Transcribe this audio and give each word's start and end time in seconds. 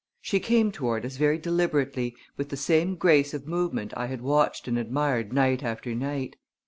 She 0.19 0.39
came 0.39 0.71
toward 0.71 1.05
us 1.05 1.17
very 1.17 1.37
deliberately, 1.37 2.15
with 2.35 2.49
the 2.49 2.57
same 2.57 2.95
grace 2.95 3.35
of 3.35 3.47
movement 3.47 3.93
I 3.95 4.07
had 4.07 4.21
watched 4.23 4.67
and 4.67 4.79
admired 4.79 5.31
night 5.31 5.61
after 5.61 5.93
night. 5.93 6.37